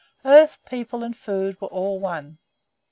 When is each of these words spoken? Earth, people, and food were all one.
Earth, 0.25 0.57
people, 0.65 1.03
and 1.03 1.15
food 1.15 1.61
were 1.61 1.67
all 1.67 1.99
one. 1.99 2.39